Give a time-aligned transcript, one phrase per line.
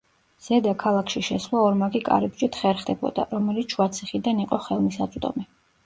[0.45, 5.51] ზედა ქალაქში შესვლა ორმაგი კარიბჭით ხერხდებოდა, რომელიც შუა ციხიდან იყო ხელმისაწვდომი.